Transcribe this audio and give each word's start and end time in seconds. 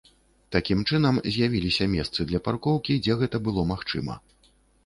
Такім 0.53 0.79
чынам 0.89 1.19
з'явіліся 1.35 1.87
месцы 1.95 2.27
для 2.31 2.39
паркоўкі, 2.47 2.99
дзе 3.05 3.19
гэта 3.21 3.45
было 3.49 3.69
магчыма. 3.75 4.19